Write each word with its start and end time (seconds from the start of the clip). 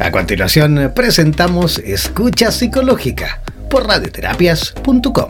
A 0.00 0.10
continuación 0.10 0.92
presentamos 0.94 1.78
Escucha 1.78 2.50
Psicológica 2.50 3.40
por 3.70 3.86
radioterapias.com. 3.86 5.28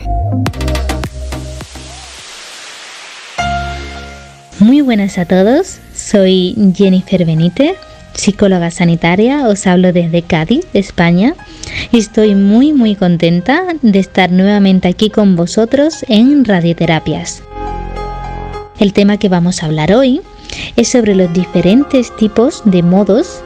Muy 4.60 4.80
buenas 4.80 5.18
a 5.18 5.26
todos, 5.26 5.78
soy 5.94 6.56
Jennifer 6.74 7.26
Benítez, 7.26 7.76
psicóloga 8.14 8.70
sanitaria, 8.70 9.46
os 9.48 9.66
hablo 9.66 9.92
desde 9.92 10.22
Cádiz, 10.22 10.66
España, 10.72 11.34
y 11.92 11.98
estoy 11.98 12.34
muy 12.34 12.72
muy 12.72 12.96
contenta 12.96 13.64
de 13.82 13.98
estar 13.98 14.30
nuevamente 14.30 14.88
aquí 14.88 15.10
con 15.10 15.36
vosotros 15.36 16.06
en 16.08 16.42
Radioterapias. 16.44 17.42
El 18.80 18.94
tema 18.94 19.18
que 19.18 19.28
vamos 19.28 19.62
a 19.62 19.66
hablar 19.66 19.92
hoy 19.92 20.22
es 20.76 20.88
sobre 20.88 21.14
los 21.14 21.32
diferentes 21.34 22.14
tipos 22.16 22.62
de 22.64 22.82
modos 22.82 23.43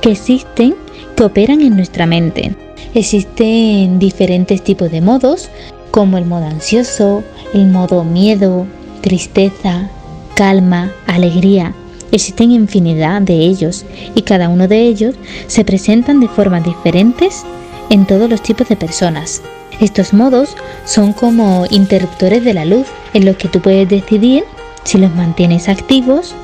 que 0.00 0.12
existen 0.12 0.74
que 1.16 1.24
operan 1.24 1.60
en 1.60 1.76
nuestra 1.76 2.06
mente. 2.06 2.54
Existen 2.94 3.98
diferentes 3.98 4.62
tipos 4.62 4.90
de 4.90 5.00
modos 5.00 5.48
como 5.90 6.18
el 6.18 6.24
modo 6.24 6.46
ansioso, 6.46 7.22
el 7.52 7.66
modo 7.66 8.04
miedo, 8.04 8.66
tristeza, 9.00 9.88
calma, 10.34 10.92
alegría. 11.06 11.74
Existen 12.12 12.50
infinidad 12.50 13.22
de 13.22 13.34
ellos 13.34 13.84
y 14.14 14.22
cada 14.22 14.48
uno 14.48 14.66
de 14.66 14.82
ellos 14.82 15.14
se 15.46 15.64
presentan 15.64 16.20
de 16.20 16.28
formas 16.28 16.64
diferentes 16.64 17.44
en 17.90 18.06
todos 18.06 18.28
los 18.28 18.42
tipos 18.42 18.68
de 18.68 18.76
personas. 18.76 19.42
Estos 19.80 20.12
modos 20.12 20.56
son 20.84 21.12
como 21.12 21.66
interruptores 21.70 22.44
de 22.44 22.54
la 22.54 22.64
luz 22.64 22.86
en 23.14 23.24
los 23.24 23.36
que 23.36 23.48
tú 23.48 23.60
puedes 23.60 23.88
decidir 23.88 24.44
si 24.84 24.98
los 24.98 25.14
mantienes 25.14 25.68
activos 25.68 26.34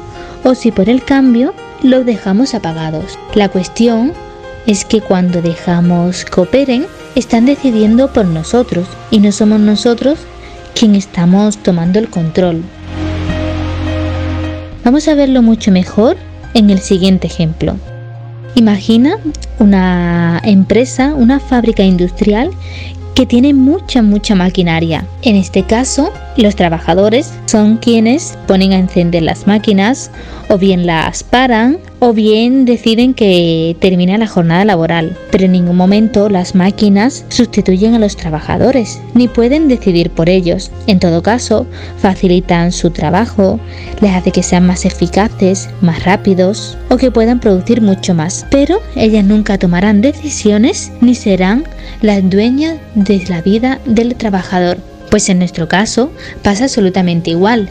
o 0.44 0.54
si 0.54 0.70
por 0.70 0.88
el 0.88 1.02
cambio 1.02 1.52
los 1.86 2.04
dejamos 2.04 2.54
apagados. 2.54 3.16
La 3.34 3.48
cuestión 3.48 4.12
es 4.66 4.84
que 4.84 5.00
cuando 5.00 5.40
dejamos 5.40 6.24
que 6.24 6.40
operen, 6.40 6.86
están 7.14 7.46
decidiendo 7.46 8.12
por 8.12 8.26
nosotros 8.26 8.88
y 9.10 9.20
no 9.20 9.30
somos 9.30 9.60
nosotros 9.60 10.18
quien 10.74 10.96
estamos 10.96 11.58
tomando 11.58 12.00
el 12.00 12.08
control. 12.10 12.62
Vamos 14.84 15.06
a 15.06 15.14
verlo 15.14 15.42
mucho 15.42 15.70
mejor 15.70 16.16
en 16.54 16.70
el 16.70 16.80
siguiente 16.80 17.28
ejemplo. 17.28 17.76
Imagina 18.56 19.18
una 19.60 20.40
empresa, 20.44 21.14
una 21.14 21.38
fábrica 21.38 21.84
industrial 21.84 22.50
que 23.16 23.24
tiene 23.24 23.54
mucha, 23.54 24.02
mucha 24.02 24.34
maquinaria. 24.34 25.06
En 25.22 25.36
este 25.36 25.62
caso, 25.62 26.12
los 26.36 26.54
trabajadores 26.54 27.32
son 27.46 27.78
quienes 27.78 28.36
ponen 28.46 28.74
a 28.74 28.78
encender 28.78 29.22
las 29.22 29.46
máquinas 29.46 30.10
o 30.50 30.58
bien 30.58 30.84
las 30.84 31.24
paran 31.24 31.78
o 31.98 32.12
bien 32.12 32.66
deciden 32.66 33.14
que 33.14 33.74
termina 33.80 34.18
la 34.18 34.26
jornada 34.26 34.66
laboral. 34.66 35.16
Pero 35.30 35.46
en 35.46 35.52
ningún 35.52 35.76
momento 35.76 36.28
las 36.28 36.54
máquinas 36.54 37.24
sustituyen 37.30 37.94
a 37.94 37.98
los 37.98 38.18
trabajadores 38.18 39.00
ni 39.14 39.28
pueden 39.28 39.66
decidir 39.66 40.10
por 40.10 40.28
ellos. 40.28 40.70
En 40.86 41.00
todo 41.00 41.22
caso, 41.22 41.66
facilitan 41.98 42.70
su 42.70 42.90
trabajo, 42.90 43.58
les 44.02 44.12
hace 44.12 44.30
que 44.30 44.42
sean 44.42 44.66
más 44.66 44.84
eficaces, 44.84 45.70
más 45.80 46.04
rápidos 46.04 46.76
o 46.90 46.98
que 46.98 47.10
puedan 47.10 47.40
producir 47.40 47.80
mucho 47.80 48.12
más. 48.12 48.44
Pero 48.50 48.78
ellas 48.94 49.24
nunca 49.24 49.56
tomarán 49.56 50.02
decisiones 50.02 50.92
ni 51.00 51.14
serán 51.14 51.64
las 52.00 52.28
dueñas 52.28 52.78
de 52.94 53.24
la 53.28 53.42
vida 53.42 53.80
del 53.84 54.14
trabajador. 54.14 54.78
Pues 55.10 55.28
en 55.28 55.38
nuestro 55.38 55.68
caso 55.68 56.10
pasa 56.42 56.64
absolutamente 56.64 57.30
igual. 57.30 57.68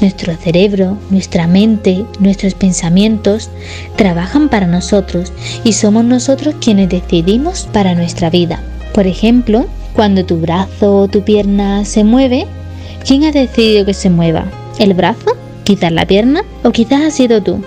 Nuestro 0.00 0.36
cerebro, 0.36 0.98
nuestra 1.10 1.46
mente, 1.46 2.04
nuestros 2.20 2.54
pensamientos 2.54 3.50
trabajan 3.96 4.48
para 4.48 4.66
nosotros 4.66 5.32
y 5.64 5.72
somos 5.72 6.04
nosotros 6.04 6.54
quienes 6.60 6.90
decidimos 6.90 7.68
para 7.72 7.94
nuestra 7.94 8.28
vida. 8.28 8.60
Por 8.92 9.06
ejemplo, 9.06 9.66
cuando 9.94 10.24
tu 10.24 10.38
brazo 10.38 10.96
o 10.98 11.08
tu 11.08 11.22
pierna 11.22 11.84
se 11.86 12.04
mueve, 12.04 12.46
¿quién 13.06 13.24
ha 13.24 13.32
decidido 13.32 13.86
que 13.86 13.94
se 13.94 14.10
mueva? 14.10 14.44
¿El 14.78 14.92
brazo? 14.92 15.36
¿Quizás 15.64 15.90
la 15.90 16.06
pierna? 16.06 16.42
¿O 16.62 16.70
quizás 16.70 17.02
ha 17.02 17.10
sido 17.10 17.42
tú? 17.42 17.62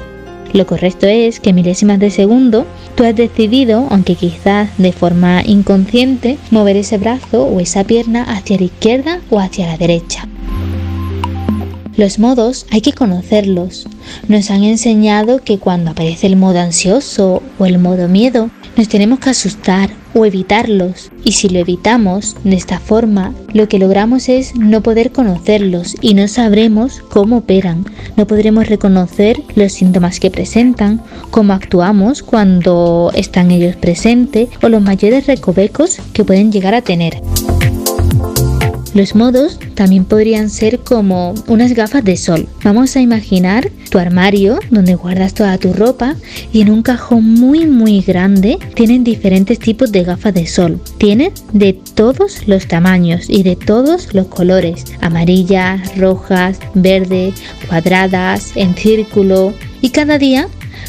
Lo 0.54 0.66
correcto 0.66 1.08
es 1.08 1.40
que 1.40 1.54
milésimas 1.54 2.00
de 2.00 2.12
segundo 2.12 2.66
tú 2.96 3.04
has 3.04 3.16
decidido, 3.16 3.88
aunque 3.90 4.16
quizás 4.16 4.70
de 4.78 4.92
forma 4.92 5.44
inconsciente, 5.46 6.38
mover 6.52 6.78
ese 6.78 6.98
brazo 6.98 7.44
o 7.44 7.60
esa 7.60 7.84
pierna 7.84 8.24
hacia 8.24 8.58
la 8.58 8.64
izquierda 8.64 9.22
o 9.30 9.40
hacia 9.40 9.68
la 9.68 9.78
derecha. 9.78 10.29
Los 12.00 12.18
modos 12.18 12.66
hay 12.72 12.80
que 12.80 12.94
conocerlos. 12.94 13.86
Nos 14.30 14.52
han 14.52 14.64
enseñado 14.64 15.44
que 15.44 15.60
cuando 15.60 15.92
aparece 15.92 16.28
el 16.28 16.38
modo 16.38 16.60
ansioso 16.60 17.44
o 17.60 17.66
el 17.66 17.78
modo 17.78 18.08
miedo, 18.08 18.50
nos 18.78 18.88
tenemos 18.88 19.20
que 19.20 19.32
asustar 19.32 19.90
o 20.14 20.26
evitarlos. 20.26 21.12
Y 21.26 21.34
si 21.34 21.50
lo 21.50 21.60
evitamos 21.60 22.38
de 22.46 22.56
esta 22.56 22.80
forma, 22.80 23.34
lo 23.52 23.68
que 23.68 23.80
logramos 23.80 24.30
es 24.30 24.56
no 24.56 24.82
poder 24.82 25.12
conocerlos 25.12 25.98
y 26.00 26.14
no 26.14 26.30
sabremos 26.30 27.02
cómo 27.10 27.40
operan. 27.40 27.84
No 28.16 28.26
podremos 28.28 28.70
reconocer 28.70 29.44
los 29.56 29.74
síntomas 29.74 30.22
que 30.22 30.32
presentan, 30.32 31.02
cómo 31.32 31.52
actuamos 31.52 32.24
cuando 32.24 33.12
están 33.14 33.52
ellos 33.52 33.76
presentes 33.76 34.48
o 34.64 34.70
los 34.70 34.82
mayores 34.82 35.28
recovecos 35.28 35.98
que 36.14 36.24
pueden 36.24 36.50
llegar 36.50 36.76
a 36.76 36.82
tener. 36.82 37.22
Los 38.94 39.16
modos 39.16 39.60
también 39.76 40.04
podrían 40.04 40.50
ser 40.50 40.80
como 40.80 41.36
unas 41.48 41.74
gafas 41.74 42.04
de 42.04 42.18
sol. 42.18 42.48
Vamos 42.64 42.96
a 42.96 43.02
imaginar 43.02 43.70
tu 43.90 44.00
armario 44.00 44.60
donde 44.72 44.96
guardas 44.96 45.34
toda 45.34 45.58
tu 45.58 45.74
ropa 45.74 46.16
y 46.52 46.62
en 46.62 46.72
un 46.72 46.82
cajón 46.82 47.24
muy 47.24 47.66
muy 47.66 48.02
grande 48.02 48.58
tienen 48.74 49.04
diferentes 49.04 49.60
tipos 49.60 49.92
de 49.92 50.04
gafas 50.04 50.34
de 50.34 50.48
sol. 50.48 50.82
Tienen 50.98 51.32
de 51.54 51.74
todos 51.74 52.48
los 52.48 52.68
tamaños 52.68 53.30
y 53.30 53.44
de 53.44 53.56
todos 53.56 54.14
los 54.14 54.28
colores. 54.28 54.86
Amarillas, 55.02 55.96
rojas, 55.98 56.58
verde, 56.74 57.34
cuadradas, 57.68 58.52
en 58.56 58.76
círculo. 58.76 59.54
Y 59.82 59.90
cada 59.90 60.18
día 60.18 60.48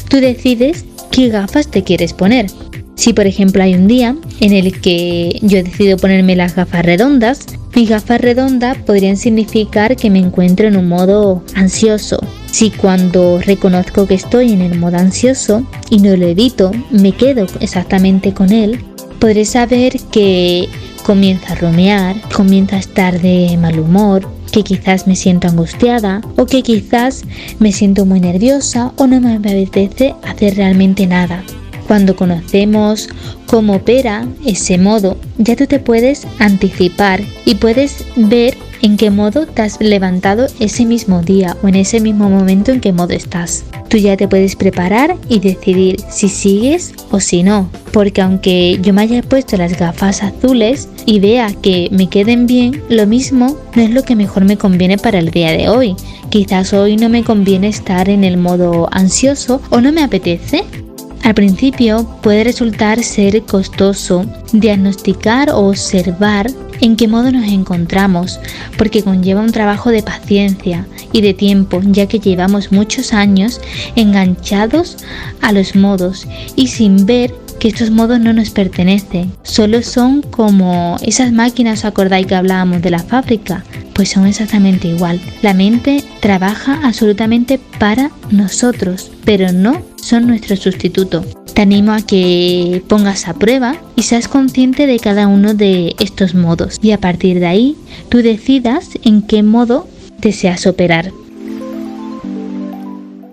tú 0.09 0.17
decides 0.17 0.85
qué 1.11 1.29
gafas 1.29 1.69
te 1.69 1.83
quieres 1.83 2.13
poner. 2.13 2.47
Si 2.95 3.13
por 3.13 3.25
ejemplo 3.25 3.63
hay 3.63 3.73
un 3.75 3.87
día 3.87 4.15
en 4.39 4.53
el 4.53 4.79
que 4.79 5.39
yo 5.41 5.63
decido 5.63 5.97
ponerme 5.97 6.35
las 6.35 6.55
gafas 6.55 6.85
redondas, 6.85 7.47
mis 7.75 7.89
gafas 7.89 8.21
redondas 8.21 8.77
podrían 8.77 9.17
significar 9.17 9.95
que 9.95 10.09
me 10.09 10.19
encuentro 10.19 10.67
en 10.67 10.77
un 10.77 10.87
modo 10.87 11.43
ansioso. 11.55 12.19
Si 12.51 12.69
cuando 12.69 13.39
reconozco 13.39 14.07
que 14.07 14.15
estoy 14.15 14.51
en 14.51 14.61
el 14.61 14.77
modo 14.77 14.97
ansioso 14.97 15.63
y 15.89 15.99
no 15.99 16.15
lo 16.15 16.27
evito, 16.27 16.71
me 16.91 17.13
quedo 17.13 17.47
exactamente 17.59 18.33
con 18.33 18.51
él, 18.51 18.83
podré 19.19 19.45
saber 19.45 19.99
que 20.11 20.67
comienza 21.03 21.53
a 21.53 21.55
rumear, 21.55 22.15
comienza 22.33 22.75
a 22.75 22.79
estar 22.79 23.21
de 23.21 23.57
mal 23.57 23.79
humor, 23.79 24.27
que 24.51 24.63
quizás 24.63 25.07
me 25.07 25.15
siento 25.15 25.47
angustiada 25.47 26.21
o 26.37 26.45
que 26.45 26.61
quizás 26.61 27.23
me 27.59 27.71
siento 27.71 28.05
muy 28.05 28.19
nerviosa 28.19 28.91
o 28.97 29.07
no 29.07 29.21
me 29.21 29.35
apetece 29.35 30.13
hacer 30.23 30.55
realmente 30.57 31.07
nada. 31.07 31.43
Cuando 31.91 32.15
conocemos 32.15 33.09
cómo 33.47 33.73
opera 33.73 34.25
ese 34.45 34.77
modo, 34.77 35.17
ya 35.37 35.57
tú 35.57 35.67
te 35.67 35.79
puedes 35.79 36.25
anticipar 36.39 37.19
y 37.43 37.55
puedes 37.55 38.05
ver 38.15 38.55
en 38.81 38.95
qué 38.95 39.09
modo 39.09 39.45
te 39.45 39.63
has 39.63 39.77
levantado 39.81 40.47
ese 40.61 40.85
mismo 40.85 41.21
día 41.21 41.57
o 41.61 41.67
en 41.67 41.75
ese 41.75 41.99
mismo 41.99 42.29
momento 42.29 42.71
en 42.71 42.79
qué 42.79 42.93
modo 42.93 43.11
estás. 43.11 43.65
Tú 43.89 43.97
ya 43.97 44.15
te 44.15 44.29
puedes 44.29 44.55
preparar 44.55 45.17
y 45.27 45.41
decidir 45.41 45.97
si 46.09 46.29
sigues 46.29 46.93
o 47.09 47.19
si 47.19 47.43
no, 47.43 47.69
porque 47.91 48.21
aunque 48.21 48.79
yo 48.81 48.93
me 48.93 49.01
haya 49.01 49.21
puesto 49.21 49.57
las 49.57 49.77
gafas 49.77 50.23
azules 50.23 50.87
y 51.05 51.19
vea 51.19 51.53
que 51.61 51.89
me 51.91 52.07
queden 52.07 52.47
bien, 52.47 52.81
lo 52.87 53.05
mismo 53.05 53.57
no 53.75 53.81
es 53.81 53.89
lo 53.89 54.03
que 54.03 54.15
mejor 54.15 54.45
me 54.45 54.55
conviene 54.55 54.97
para 54.97 55.19
el 55.19 55.29
día 55.29 55.51
de 55.51 55.67
hoy. 55.67 55.97
Quizás 56.29 56.71
hoy 56.71 56.95
no 56.95 57.09
me 57.09 57.25
conviene 57.25 57.67
estar 57.67 58.07
en 58.07 58.23
el 58.23 58.37
modo 58.37 58.87
ansioso 58.93 59.61
o 59.71 59.81
no 59.81 59.91
me 59.91 60.03
apetece 60.03 60.63
al 61.23 61.33
principio 61.35 62.07
puede 62.21 62.43
resultar 62.43 63.03
ser 63.03 63.43
costoso 63.43 64.25
diagnosticar 64.53 65.49
o 65.51 65.69
observar 65.69 66.51
en 66.81 66.95
qué 66.95 67.07
modo 67.07 67.31
nos 67.31 67.47
encontramos, 67.47 68.39
porque 68.77 69.03
conlleva 69.03 69.41
un 69.41 69.51
trabajo 69.51 69.91
de 69.91 70.03
paciencia 70.03 70.87
y 71.13 71.21
de 71.21 71.33
tiempo, 71.33 71.79
ya 71.83 72.07
que 72.07 72.19
llevamos 72.19 72.71
muchos 72.71 73.13
años 73.13 73.61
enganchados 73.95 74.97
a 75.41 75.51
los 75.51 75.75
modos 75.75 76.27
y 76.55 76.67
sin 76.67 77.05
ver 77.05 77.33
que 77.59 77.67
estos 77.67 77.91
modos 77.91 78.19
no 78.19 78.33
nos 78.33 78.49
pertenecen, 78.49 79.31
solo 79.43 79.83
son 79.83 80.23
como 80.23 80.97
esas 81.03 81.31
máquinas, 81.31 81.79
¿os 81.79 81.85
acordáis 81.85 82.25
que 82.25 82.33
hablábamos 82.33 82.81
de 82.81 82.89
la 82.89 83.03
fábrica? 83.03 83.63
Pues 83.93 84.09
son 84.09 84.25
exactamente 84.25 84.87
igual. 84.87 85.21
La 85.43 85.53
mente 85.53 86.03
trabaja 86.21 86.79
absolutamente 86.83 87.59
para 87.77 88.09
nosotros, 88.31 89.11
pero 89.25 89.51
no 89.51 89.90
son 90.01 90.27
nuestro 90.27 90.55
sustituto. 90.55 91.23
Te 91.53 91.61
animo 91.61 91.93
a 91.93 92.01
que 92.01 92.83
pongas 92.87 93.27
a 93.27 93.33
prueba 93.33 93.75
y 93.95 94.03
seas 94.03 94.27
consciente 94.27 94.87
de 94.87 94.99
cada 94.99 95.27
uno 95.27 95.53
de 95.53 95.95
estos 95.99 96.35
modos 96.35 96.79
y 96.81 96.91
a 96.91 96.99
partir 96.99 97.39
de 97.39 97.47
ahí 97.47 97.75
tú 98.09 98.17
decidas 98.19 98.89
en 99.03 99.21
qué 99.21 99.43
modo 99.43 99.87
deseas 100.19 100.65
operar. 100.67 101.11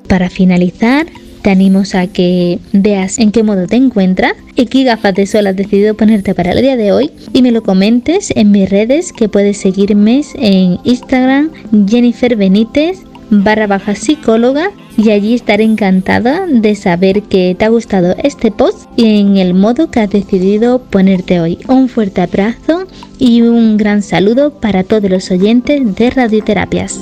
Para 0.08 0.30
finalizar, 0.30 1.06
Te 1.42 1.50
animo 1.50 1.82
a 1.94 2.06
que 2.08 2.58
veas 2.72 3.18
en 3.18 3.30
qué 3.30 3.42
modo 3.42 3.66
te 3.66 3.76
encuentras 3.76 4.32
y 4.56 4.66
qué 4.66 4.82
gafas 4.82 5.14
de 5.14 5.26
sol 5.26 5.46
has 5.46 5.54
decidido 5.54 5.94
ponerte 5.94 6.34
para 6.34 6.50
el 6.52 6.60
día 6.60 6.76
de 6.76 6.90
hoy 6.92 7.10
y 7.32 7.42
me 7.42 7.52
lo 7.52 7.62
comentes 7.62 8.32
en 8.34 8.50
mis 8.50 8.68
redes 8.68 9.12
que 9.12 9.28
puedes 9.28 9.56
seguirme 9.56 10.22
en 10.34 10.78
Instagram 10.84 11.50
Jennifer 11.86 12.34
Benítez 12.34 12.98
barra 13.30 13.66
baja 13.66 13.94
psicóloga 13.94 14.70
y 14.96 15.10
allí 15.10 15.34
estaré 15.34 15.64
encantada 15.64 16.46
de 16.48 16.74
saber 16.74 17.22
que 17.22 17.54
te 17.58 17.64
ha 17.64 17.68
gustado 17.68 18.16
este 18.22 18.50
post 18.50 18.88
y 18.96 19.20
en 19.20 19.36
el 19.36 19.54
modo 19.54 19.90
que 19.90 20.00
has 20.00 20.10
decidido 20.10 20.80
ponerte 20.80 21.40
hoy. 21.40 21.58
Un 21.68 21.88
fuerte 21.88 22.20
abrazo 22.20 22.86
y 23.18 23.42
un 23.42 23.76
gran 23.76 24.02
saludo 24.02 24.54
para 24.54 24.82
todos 24.84 25.10
los 25.10 25.30
oyentes 25.30 25.94
de 25.94 26.10
Radioterapias. 26.10 26.98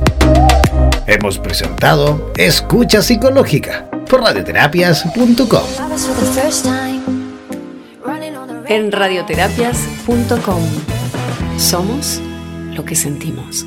Hemos 1.12 1.38
presentado 1.40 2.32
Escucha 2.38 3.02
Psicológica 3.02 3.86
por 4.10 4.22
radioterapias.com. 4.22 5.64
En 8.68 8.92
radioterapias.com 8.94 10.62
somos 11.58 12.22
lo 12.74 12.86
que 12.86 12.96
sentimos. 12.96 13.66